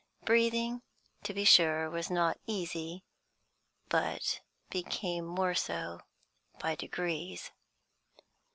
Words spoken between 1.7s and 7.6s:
was not easy, but became more so by degrees.